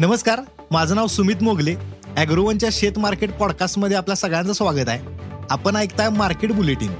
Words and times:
नमस्कार 0.00 0.40
माझं 0.70 0.94
नाव 0.94 1.06
सुमित 1.06 1.42
मोगले. 1.42 1.74
अॅग्रोवनच्या 2.16 2.68
शेत 2.72 2.98
मार्केट 2.98 3.32
पॉडकास्टमध्ये 3.32 3.96
आपल्या 3.96 4.16
सगळ्यांचं 4.16 4.52
स्वागत 4.52 4.88
आहे. 4.88 5.00
आपण 5.50 5.76
ऐकताय 5.76 6.08
मार्केट 6.08 6.52
बुलेटिन 6.52 6.92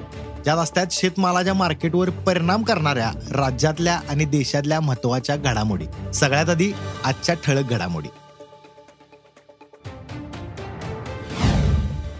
ज्यात 0.45 0.57
असतात 0.57 0.87
शेतमालाच्या 0.91 1.55
मार्केटवर 1.55 2.11
परिणाम 2.11 2.63
करणाऱ्या 2.63 3.13
राज्यातल्या 3.33 4.01
आणि 4.09 4.25
देशातल्या 4.25 4.81
महत्त्वाच्या 4.81 5.37
घडामोडी. 5.37 5.85
सगळ्यात 6.15 6.49
आधी 6.49 6.73
आजच्या 7.05 7.35
ठळक 7.45 7.69
घडामोडी. 7.71 8.09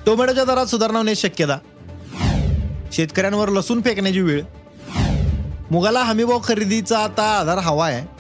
टोमॅटोच्या 0.07 0.45
दरात 0.45 0.67
सुधारणा 0.67 0.99
होण्याची 0.99 1.29
शक्यता. 1.29 1.59
शेतकऱ्यांवर 2.93 3.49
लसूण 3.49 3.81
फेकण्याची 3.81 4.21
वेळ. 4.21 4.43
मुगाला 5.71 6.03
हमीभाव 6.03 6.39
खरेदीचा 6.45 6.99
आता 6.99 7.39
आधार 7.39 7.59
हवा 7.59 7.87
आहे. 7.87 8.19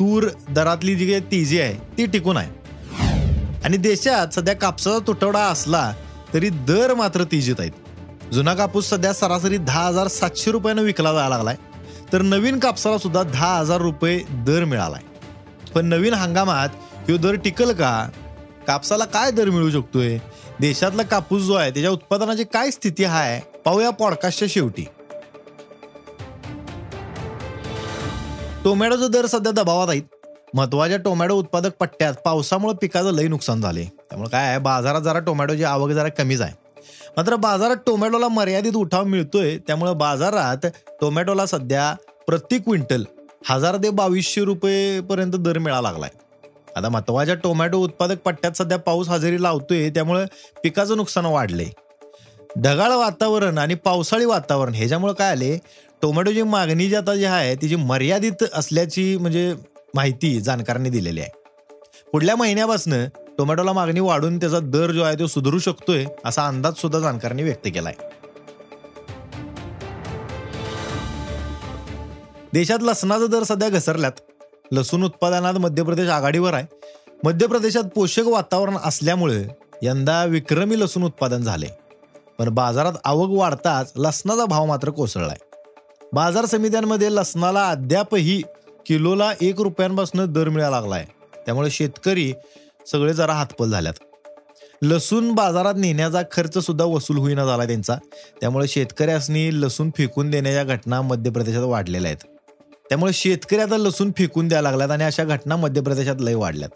तूर 0.00 0.26
दरातली 0.50 0.94
जी 0.94 1.06
काही 1.06 1.20
तेजी 1.20 1.60
आहे 1.60 1.74
ती 1.98 2.06
टिकून 2.06 2.36
आहे. 2.36 2.50
आणि 3.64 3.76
देशात 3.76 4.34
सध्या 4.34 4.54
कापसाचा 4.54 4.98
तुटवडा 5.06 5.40
असला 5.40 5.92
तरी 6.34 6.48
दर 6.48 6.94
मात्र 6.94 7.24
तेजीत 7.24 7.54
आहेत. 7.58 7.72
जुना 8.32 8.54
कापूस 8.54 8.88
सध्या 8.90 9.12
सरासरी 9.12 9.56
दहा 9.56 9.86
हजार 9.86 10.08
सातशे 10.08 10.50
रुपयानं 10.50 10.82
विकला 10.82 11.12
जायला 11.12 11.28
लागलाय. 11.28 11.56
तर 12.12 12.22
नवीन 12.22 12.58
कापसाला 12.58 12.98
सुद्धा 12.98 13.22
दहा 13.22 13.58
हजार 13.58 13.80
रुपये 13.80 14.20
दर 14.30 14.64
मिळालाय. 14.64 15.00
पण 15.74 15.86
नवीन 15.86 16.14
हंगामात 16.14 16.68
ह्यो 17.08 17.16
दर 17.16 17.34
टिकल 17.34 17.72
का? 17.72 18.08
कापसाला 18.66 19.04
काय 19.04 19.30
दर 19.30 19.50
मिळू 19.50 19.70
शकतोय? 19.70 20.18
देशातला 20.60 21.02
कापूस 21.02 21.42
जो 21.42 21.54
आहे 21.54 21.70
त्याच्या 21.70 21.90
उत्पादनाची 21.90 22.44
काय 22.44 22.70
स्थिती 22.70 23.04
आहे? 23.04 23.58
पाहूया 23.64 23.90
पॉडकास्टच्या 23.90 24.48
शेवटी. 24.50 24.84
टोमॅटोचे 28.68 29.06
दर 29.08 29.26
सध्या 29.26 29.50
दबावात 29.52 29.88
आहेत. 29.88 30.02
महत्त्वाच्या 30.54 30.96
टोमॅटो 30.98 31.34
उत्पादक 31.34 31.70
पट्ट्यात 31.80 32.14
पावसामुळे 32.24 32.74
पिकाचं 32.80 33.12
लई 33.12 33.28
नुकसान 33.28 33.60
झाले. 33.60 33.84
त्यामुळे 33.84 34.28
काय 34.30 34.48
आहे 34.48 34.58
बाजारात 34.58 35.00
जरा 35.00 35.18
टोमॅटोची 35.18 35.64
आवक 35.64 35.90
जरा 35.90 36.08
कमीच 36.08 36.40
आहे. 36.40 36.52
मात्र 37.16 37.36
बाजारात 37.36 37.76
टोमॅटोला 37.86 38.28
मर्यादित 38.28 38.76
उठाव 38.76 39.04
मिळतोय 39.04 39.56
त्यामुळे 39.66 39.94
बाजारात 39.94 40.66
टोमॅटोला 41.00 41.46
सध्या 41.46 41.92
प्रति 42.26 42.58
क्विंटल 42.58 43.04
हजार 43.48 43.76
ते 43.76 43.90
बावीसशे 43.90 44.44
रुपये 44.44 45.00
पर्यंत 45.00 45.32
दर 45.32 45.58
मिळाला 45.58 45.90
लागलाय. 45.90 46.10
आता 46.76 46.88
महत्त्वाच्या 46.88 47.34
टोमॅटो 47.34 47.78
उत्पादक 47.78 48.22
पट्ट्यात 48.24 48.58
सध्या 48.58 48.78
पाऊस 48.78 49.08
हजेरी 49.08 49.42
लावतोय 49.42 49.90
त्यामुळे 49.90 50.24
पिकाचं 50.62 50.96
नुकसान 50.96 51.26
वाढले. 51.26 51.70
ढगाळ 52.58 52.92
वातावरण 52.92 53.58
आणि 53.58 53.74
पावसाळी 53.74 54.24
वातावरण 54.24 54.74
ह्याच्यामुळे 54.74 55.12
काय 55.14 55.30
आले 55.30 55.58
टोमॅटोची 56.02 56.42
मागणी 56.42 56.88
जी 56.88 56.94
आता 56.94 57.14
जी 57.16 57.24
आहे 57.24 57.54
तिची 57.54 57.76
मर्यादित 57.76 58.44
असल्याची 58.54 59.16
म्हणजे 59.16 59.54
माहिती 59.94 60.40
जाणकारांनी 60.40 60.90
दिलेली 60.90 61.20
आहे. 61.20 61.30
पुढल्या 62.12 62.36
महिन्यापासून 62.36 62.92
टोमॅटोला 63.38 63.72
मागणी 63.72 64.00
वाढून 64.00 64.38
त्याचा 64.38 64.58
दर 64.58 64.90
जो 64.90 65.02
आहे 65.02 65.18
तो 65.18 65.26
सुधारू 65.26 65.58
शकतोय 65.58 66.04
असा 66.24 66.46
अंदाज 66.46 66.74
सुद्धा 66.74 66.98
जाणकारांनी 66.98 67.42
व्यक्त 67.42 67.66
केलाय. 67.66 67.94
देशात 72.52 72.82
लसणाचा 72.82 73.26
दर 73.26 73.42
सध्या 73.42 73.68
घसरल्यात. 73.68 74.12
लसूण 74.72 75.04
उत्पादनात 75.04 75.54
मध्य 75.54 75.82
प्रदेश 75.82 76.08
आघाडीवर 76.08 76.54
आहे. 76.54 76.66
मध्य 77.24 77.46
प्रदेशात 77.46 77.84
पोषक 77.94 78.26
वातावरण 78.26 78.76
असल्यामुळे 78.84 79.42
यंदा 79.82 80.24
विक्रमी 80.24 80.80
लसूण 80.80 81.04
उत्पादन 81.04 81.42
झाले 81.42 81.66
पण 82.38 82.48
बाजारात 82.48 82.92
आवक 83.04 83.30
वाढताच 83.30 83.92
लसणाचा 83.96 84.44
भाव 84.44 84.66
मात्र 84.66 84.90
कोसळलाय. 84.90 85.36
बाजार 86.12 86.44
समित्यांमध्ये 86.44 87.12
लसणाला 87.12 87.68
अद्यापही 87.68 88.42
किलोला 88.86 89.32
एक 89.40 89.60
रुपयांपासून 89.60 90.32
दर 90.32 90.48
मिळायला 90.48 90.80
लागलाय. 90.80 91.06
त्यामुळे 91.46 91.70
शेतकरी 91.70 92.32
सगळे 92.92 93.14
जरा 93.14 93.32
हातपल 93.32 93.70
झाल्यात. 93.70 93.94
लसूण 94.82 95.32
बाजारात 95.32 95.74
नेण्याचा 95.76 96.22
खर्च 96.32 96.58
सुद्धा 96.58 96.84
वसूल 96.84 97.18
होईना 97.18 97.44
झाला 97.44 97.66
त्यांचा. 97.66 97.96
त्यामुळे 98.40 98.68
शेतकऱ्यांनी 98.68 99.50
लसूण 99.52 99.90
फेकून 99.96 100.30
देण्याच्या 100.30 100.64
घटना 100.64 101.02
मध्य 101.02 101.30
प्रदेशात 101.30 101.62
वाढलेल्या 101.62 102.10
आहेत. 102.10 102.24
त्यामुळे 102.88 103.12
शेतकरी 103.12 103.58
आता 103.58 103.76
लसूण 103.76 104.10
फेकून 104.16 104.48
द्यायला 104.48 104.68
लागल्यात 104.68 104.90
आणि 104.90 105.04
अशा 105.04 105.24
घटना 105.24 105.56
मध्य 105.56 105.80
प्रदेशात 105.80 106.16
लय 106.20 106.34
वाढल्यात. 106.34 106.70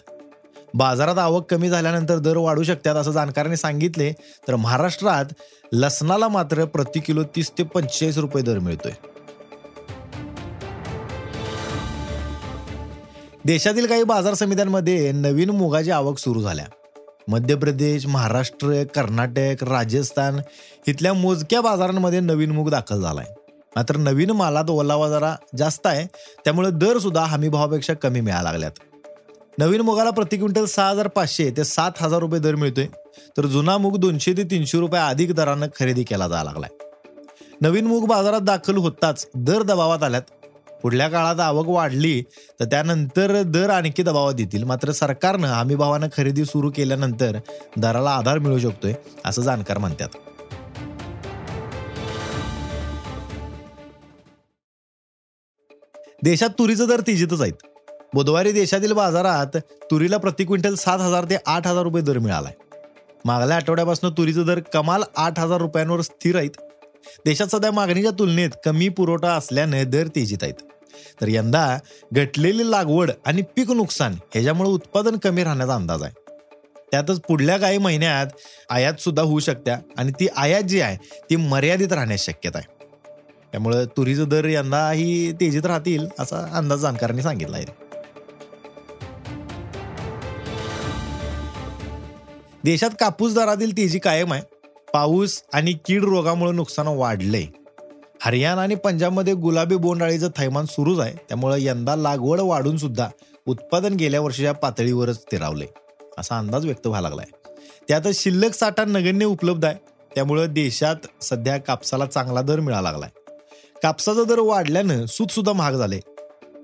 बाजारात 0.75 1.19
आवक 1.19 1.51
कमी 1.51 1.69
झाल्यानंतर 1.69 2.19
दर 2.19 2.37
वाढू 2.37 2.63
शकतात 2.63 2.95
असं 2.95 3.11
जाणकारांनी 3.11 3.57
सांगितले 3.57 4.13
तर 4.49 4.57
महाराष्ट्रात 4.57 5.25
लसणाला 5.73 6.29
मात्र 6.29 6.65
प्रति 6.65 7.01
किलो 7.01 7.23
तीस 7.23 7.51
ते 7.51 7.63
पंचेचाळीस 7.63 8.19
रुपये 8.19 8.43
दर 8.43 8.59
मिळतोय. 8.59 8.93
देशातील 13.47 13.87
काही 13.87 14.03
बाजार 14.05 14.35
समित्यांमध्ये 14.35 15.11
नवीन 15.13 15.51
मुगाची 15.51 15.91
आवक 15.91 16.19
सुरू 16.19 16.41
झाल्या. 16.41 16.65
मध्य 17.29 17.55
प्रदेश 17.55 18.07
महाराष्ट्र 18.07 18.83
कर्नाटक 18.95 19.63
राजस्थान 19.65 20.39
इथल्या 20.89 21.13
मोजक्या 21.13 21.61
बाजारांमध्ये 21.61 22.21
नवीन 22.21 22.51
मूग 22.51 22.69
दाखल 22.71 23.01
झालाय. 23.01 23.27
मात्र 23.77 23.97
नवीन 23.97 24.31
मालात 24.31 24.71
ओलावा 24.71 25.09
जरा 25.09 25.35
जास्त 25.59 25.87
आहे 25.87 26.07
त्यामुळे 26.45 26.71
दर 26.71 26.99
सुद्धा 26.99 27.25
हमी 27.25 27.49
भावापेक्षा 27.49 27.95
कमी 27.95 28.21
मिळायला 28.21 28.51
लागल्यात. 28.51 28.73
नवीन 29.59 29.81
मुगाला 29.81 30.11
प्रति 30.11 30.37
क्विंटल 30.37 30.65
सहा 30.65 30.89
हजार 30.91 31.09
पाचशे 31.09 31.51
ते 31.57 31.65
सात 31.65 32.03
हजार 32.03 32.21
रुपये 32.21 32.41
दर 32.41 32.55
मिळतोय 32.55 32.87
तर 33.37 33.47
जुना 33.47 33.77
मूग 33.79 33.97
दोनशे 33.97 34.33
ते 34.33 34.43
तीनशे 34.43 34.79
रुपये 34.79 35.01
अधिक 35.01 35.35
दरानं 35.35 35.67
खरेदी 35.79 36.05
केला 36.05 36.29
जायला 36.29 36.45
लागलाय. 36.45 36.71
नवीन 37.61 37.87
मूग 37.87 38.07
बाजारात 38.09 38.41
दाखल 38.41 38.77
होताच 38.77 39.27
दर 39.35 39.63
दबावात 39.63 40.03
आल्यात 40.03 40.23
पुढल्या 40.83 41.09
काळात 41.09 41.41
आवक 41.41 41.67
वाढली 41.69 42.23
तर 42.61 42.65
त्यानंतर 42.65 43.43
दर 43.43 43.71
आणखी 43.71 44.03
दबावात 44.03 44.35
येतील. 44.39 44.65
मात्र 44.65 44.93
सरकारनं 44.93 45.47
हमी 45.47 45.75
भावानं 45.75 46.07
खरेदी 46.17 46.45
सुरू 46.45 46.71
केल्यानंतर 46.71 47.39
दराला 47.77 48.11
आधार 48.11 48.39
मिळू 48.39 48.59
शकतोय 48.59 48.95
असं 49.25 49.43
जाणकार 49.43 49.79
म्हणतात. 49.79 50.09
देशात 56.23 56.49
तुरीचं 56.49 56.89
दर 56.89 57.01
तेजीतच 57.01 57.41
आहेत. 57.41 57.53
बुधवारी 58.15 58.53
देशातील 58.53 58.93
बाजारात 58.93 59.57
तुरीला 59.91 60.17
प्रति 60.17 60.45
क्विंटल 60.45 60.75
सात 60.75 60.99
हजार 60.99 61.25
ते 61.25 61.37
आठ 61.47 61.67
हजार 61.67 61.83
रुपये 61.83 62.03
दर 62.03 62.19
मिळालाय. 62.19 62.53
मागल्या 63.25 63.57
आठवड्यापासून 63.57 64.13
तुरीचं 64.13 64.47
दर 64.47 64.61
कमाल 64.61 65.03
आठ 65.17 65.39
हजार 65.39 65.61
रुपयांवर 65.61 66.01
स्थिर 66.01 66.37
आहेत. 66.37 66.51
देशात 67.25 67.47
सध्या 67.47 67.71
मागणीच्या 67.73 68.11
तुलनेत 68.11 68.51
कमी 68.65 68.89
पुरवठा 68.89 69.33
असल्याने 69.33 69.85
दर 69.85 70.07
तेजीत 70.07 70.39
आहेत. 70.43 70.55
तर 71.21 71.29
यंदा 71.29 71.79
घटलेली 72.13 72.71
लागवड 72.71 73.11
आणि 73.27 73.43
पीक 73.43 73.71
नुकसान 73.71 74.13
ह्याच्यामुळे 74.13 74.71
उत्पादन 74.71 75.17
कमी 75.17 75.45
राहण्याचा 75.45 75.75
अंदाज 75.75 76.03
आहे. 76.03 76.13
त्यातच 76.91 77.21
पुढल्या 77.21 77.59
काही 77.59 77.79
महिन्यात 77.79 78.27
आयात 78.71 78.95
सुद्धा 78.95 79.23
होऊ 79.23 79.39
शकत्या 79.39 79.79
आणि 79.97 80.13
ती 80.13 80.27
आयात 80.37 80.63
जी 80.63 80.81
आहे 80.81 80.97
ती 81.31 81.37
मर्यादित 81.37 81.93
राहण्याची 81.93 82.25
शक्यता 82.25 82.59
आहे. 82.59 82.85
त्यामुळे 83.53 83.85
तुरीचे 83.85 84.25
दर 84.25 84.45
यंदा 84.45 84.91
ही 84.91 85.33
तेजीत 85.33 85.67
राहतील 85.67 86.07
असा 86.19 86.51
अंदाज 86.55 86.79
जाणकारांनी 86.79 87.23
सांगितला 87.23 87.57
आहे. 87.57 87.67
देशात 92.65 92.91
कापूस 93.01 93.35
दरातील 93.35 93.77
तेजी 93.77 93.99
कायम 93.99 94.33
आहे. 94.33 94.43
पाऊस 94.95 95.43
आणि 95.53 95.73
कीड 95.73 96.05
रोगामुळे 96.05 96.53
नुकसान 96.53 96.87
वाढलंय. 96.87 97.47
हरियाणा 98.21 98.63
आणि 98.63 98.75
पंजाबमध्ये 98.75 99.35
गुलाबी 99.35 99.77
बोंडाळीचं 99.77 100.29
थैमान 100.37 100.65
सुरूच 100.65 100.99
आहे. 100.99 101.13
त्यामुळे 101.29 101.65
यंदा 101.65 101.97
लागवड 101.97 102.41
वाढून 102.41 102.77
सुद्धा 102.77 103.09
उत्पादन 103.47 103.95
गेल्या 103.95 104.21
वर्षीच्या 104.21 104.53
पातळीवरच 104.53 105.25
तिरावले 105.33 105.67
असा 106.19 106.39
अंदाज 106.39 106.67
व्यक्त 106.67 106.87
व्हायला 106.87 107.09
लागलाय. 107.09 107.27
त्यातच 107.89 108.23
शिल्लक 108.23 108.55
साठा 108.55 108.85
नगण्य 108.85 109.25
उपलब्ध 109.25 109.65
आहे. 109.65 109.75
त्यामुळे 110.15 110.47
देशात 110.47 111.23
सध्या 111.23 111.57
कापसाला 111.57 112.07
चांगला 112.07 112.43
दर 112.43 112.61
मिळाला 112.61 112.91
लागलाय. 112.91 113.11
कापसाचा 113.83 114.25
दर 114.25 114.39
वाढल्यानं 114.39 115.07
सूत 115.07 115.27
सुद्धा 115.27 115.53
महाग 115.53 115.73
झाले. 115.73 116.01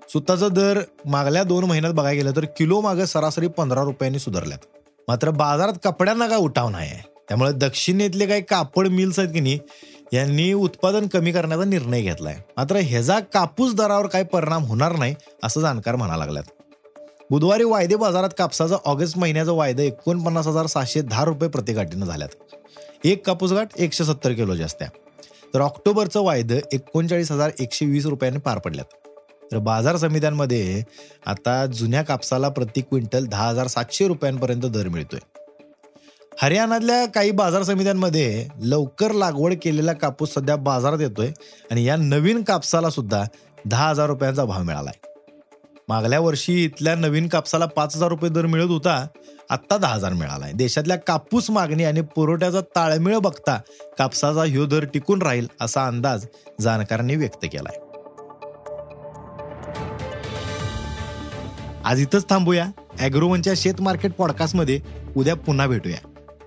सुताचा 0.09 0.49
दर 0.49 0.81
मागल्या 1.07 1.43
दोन 1.43 1.65
महिन्यात 1.65 1.93
बघायला 1.93 2.21
गेलं 2.21 2.37
तर 2.37 2.45
किलो 2.45 2.81
मागे 2.81 3.07
सरासरी 3.07 3.49
पंधरा 3.49 3.83
रुपयांनी 3.83 4.19
सुधारल्यात. 4.19 4.59
मात्र 5.09 5.31
बाजारात 5.31 5.73
कपड्यांना 5.85 6.27
काय 6.27 6.39
उठाव 6.39 6.69
नाही 6.69 6.91
आहे 6.91 7.18
त्यामुळे 7.29 7.53
दक्षिणेतले 7.53 8.27
काही 8.27 8.43
कापड 8.43 8.89
मिल्स 8.89 9.19
आहेत 9.19 9.31
की 9.31 9.41
नाही 9.41 9.59
यांनी 10.13 10.53
उत्पादन 10.53 11.07
कमी 11.07 11.33
करण्याचा 11.33 11.65
निर्णय 11.65 12.03
घेतलाय. 12.03 12.37
मात्र 12.57 12.77
ह्याचा 12.77 13.19
कापूस 13.21 13.75
दरावर 13.75 14.07
काही 14.07 14.25
परिणाम 14.25 14.65
होणार 14.65 14.97
नाही 14.97 15.15
असं 15.45 15.61
जाणकार 15.61 15.97
म्हणा 15.97 16.17
लागल्यात. 16.17 16.45
बुधवारी 17.31 17.65
वायदे 17.65 17.97
बाजारात 17.97 18.31
कापसाचा 18.39 18.77
ऑगस्ट 18.85 19.19
महिन्याचा 19.19 19.53
वायदा 19.53 19.83
एकोणपन्नास 19.83 20.47
हजार 20.47 20.67
सहाशे 20.67 21.01
दहा 21.01 21.25
रुपये 21.25 21.49
प्रतिगाठीनं 21.49 22.07
झाल्यात. 22.07 22.29
एक 23.05 23.27
कापूस 23.27 23.53
गाठ 23.53 23.69
एकशे 23.77 24.05
सत्तर 24.05 24.33
किलोच्या 24.33 24.67
असत्या 24.67 24.89
तर 25.55 25.61
ऑक्टोबरचं 25.61 26.21
वायदं 26.21 26.59
एकोणचाळीस 26.73 27.33
हजार 27.33 27.51
एकशे 27.61 27.87
वीस 27.87 28.07
रुपयांनी 28.07 28.41
पार 28.41 28.59
पडल्यात. 28.59 28.95
तर 29.53 29.59
बाजार 29.59 29.97
समित्यांमध्ये 29.97 30.83
आता 31.27 31.67
जुन्या 31.67 32.03
कापसाला 32.03 32.49
प्रति 32.49 32.81
क्विंटल 32.81 33.27
दहा 33.27 33.49
हजार 33.49 33.67
सातशे 33.67 34.07
रुपयांपर्यंत 34.09 34.63
दर 34.63 34.89
मिळतोय. 34.89 35.21
हरियाणातल्या 36.43 37.07
काही 37.07 37.31
बाजार 37.31 37.63
समित्यांमध्ये 37.63 38.47
लवकर 38.63 39.13
लागवड 39.13 39.55
केलेला 39.63 39.93
कापूस 39.93 40.35
सध्या 40.35 40.57
बाजारात 40.57 41.01
येतोय 41.01 41.31
आणि 41.71 41.85
या 41.85 41.97
नवीन 41.97 42.43
कापसाला 42.43 42.91
सुद्धा 42.91 43.23
दहा 43.67 43.89
हजार 43.89 44.07
रुपयांचा 44.07 44.45
भाव 44.45 44.63
मिळालाय. 44.63 44.99
मागल्या 45.89 46.21
वर्षी 46.21 46.65
इथल्या 46.65 46.95
नवीन 46.95 47.29
कापसाला 47.29 47.67
पाच 47.67 47.97
हजार 47.97 48.09
रुपये 48.09 48.31
दर 48.31 48.47
मिळत 48.47 48.69
होता 48.69 49.07
आत्ता 49.51 49.77
दहा 49.77 49.95
हजार 49.95 50.13
मिळालाय. 50.13 50.53
देशातल्या 50.53 50.97
कापूस 50.97 51.51
मागणी 51.51 51.85
आणि 51.85 52.01
पुरवठ्याचा 52.01 52.61
ताळमेळ 52.61 53.19
बघता 53.19 53.61
कापसाचा 53.99 54.45
ह्यो 54.45 54.67
दर 54.67 54.85
टिकून 54.85 55.23
राहील 55.23 55.47
असा 55.61 55.87
अंदाज 55.87 56.27
जाणकारांनी 56.61 57.17
व्यक्त 57.17 57.45
केलाय. 57.45 57.79
आज 61.85 62.01
इथंच 62.01 62.29
थांबूया. 62.31 62.67
अॅग्रोवनच्या 63.01 63.53
शेत 63.57 63.81
मार्केट 63.81 64.13
पॉडकास्टमध्ये 64.13 64.81
उद्या 65.17 65.35
पुन्हा 65.37 65.67
भेटूया. 65.67 66.09